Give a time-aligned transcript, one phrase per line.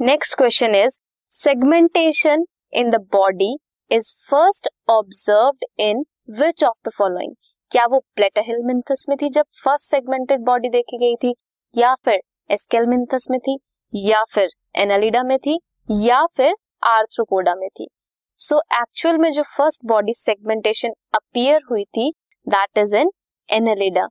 [0.00, 0.98] Next question is
[1.30, 3.58] segmentation in the body
[3.90, 7.34] is first observed in which of the following
[7.70, 11.34] क्या वो प्लेटाहेलमिंथस में थी जब फ़र्स्ट सेगमेंटेड बॉडी देखी गई थी?
[11.76, 12.20] या फिर
[12.50, 13.58] एस्केलमिंथस में थी?
[13.94, 15.58] या फिर एनालिडा में थी?
[15.90, 17.88] या फिर आर्थ्रोपोडा में थी?
[18.40, 22.12] सो so, एक्चुअल में जो फ़र्स्ट बॉडी सेगमेंटेशन अपियर हुई थी
[22.46, 23.10] that is in
[23.48, 24.08] Annelida.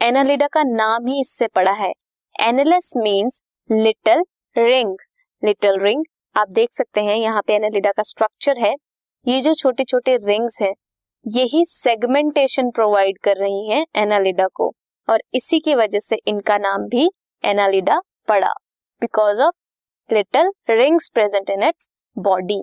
[0.00, 1.92] Annelida का नाम ही इससे पड़ा है।
[2.40, 4.24] Annulus means little
[4.58, 4.96] ring
[5.42, 6.04] little ring,
[6.36, 8.74] आप देख सकते हैं यहाँ पे एनालिडा का स्ट्रक्चर है।
[9.26, 10.72] ये जो छोटे छोटे रिंग्स हैं,
[11.26, 14.72] यही सेगमेंटेशन प्रोवाइड कर रही हैं एनालिडा को
[15.08, 17.08] और इसी की वजह से इनका नाम भी
[17.44, 18.52] एनालिडा पड़ा।
[19.02, 19.54] Because of
[20.10, 22.62] little rings present in its body